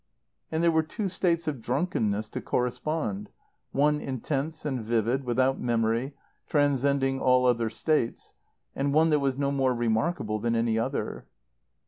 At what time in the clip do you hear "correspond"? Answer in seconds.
2.41-3.29